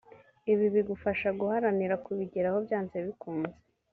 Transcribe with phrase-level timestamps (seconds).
[0.51, 3.55] Ibi bigufasha guharanira kubigeraho byanze bikunze